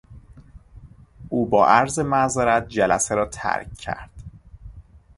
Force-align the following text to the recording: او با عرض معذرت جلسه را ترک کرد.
او 1.29 1.45
با 1.45 1.67
عرض 1.67 1.99
معذرت 1.99 2.67
جلسه 2.67 3.15
را 3.15 3.25
ترک 3.25 3.77
کرد. 3.77 4.09